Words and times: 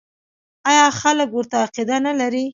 آیا 0.69 0.87
خلک 1.01 1.29
ورته 1.33 1.55
عقیده 1.65 1.97
نلري؟ 2.05 2.45